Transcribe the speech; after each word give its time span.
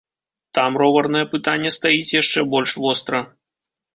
Там 0.57 0.79
роварнае 0.81 1.21
пытанне 1.33 1.73
стаіць 1.77 2.15
яшчэ 2.21 2.45
больш 2.53 2.71
востра. 2.87 3.19